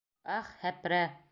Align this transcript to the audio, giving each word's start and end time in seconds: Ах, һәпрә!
Ах, 0.37 0.49
һәпрә! 0.63 1.03